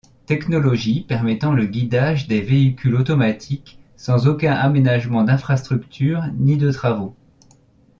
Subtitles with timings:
[0.25, 7.15] Technologie permettant le guidage des véhicules automatiques, sans aucun aménagement d’infrastructure ni de travaux.